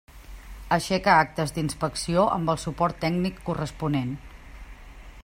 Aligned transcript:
Aixeca 0.77 1.13
actes 1.25 1.53
d'inspecció 1.57 2.25
amb 2.39 2.53
el 2.55 2.59
suport 2.65 2.99
tècnic 3.07 3.39
corresponent. 3.51 4.19